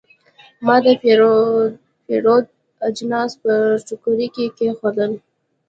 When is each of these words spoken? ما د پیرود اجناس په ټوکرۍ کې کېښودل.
ما 0.65 0.75
د 0.85 0.85
پیرود 2.05 2.45
اجناس 2.87 3.31
په 3.41 3.51
ټوکرۍ 3.87 4.27
کې 4.35 4.45
کېښودل. 4.57 5.11